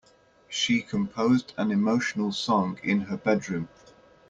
[0.49, 3.69] She composed an emotional song in her bedroom.